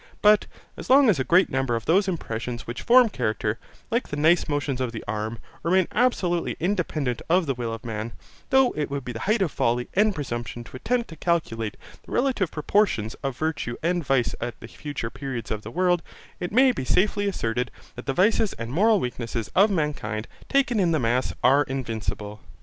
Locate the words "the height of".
9.11-9.51